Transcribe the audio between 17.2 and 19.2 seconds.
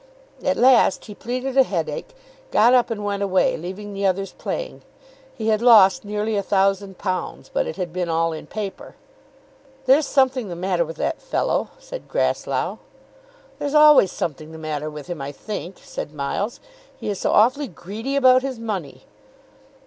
awfully greedy about his money."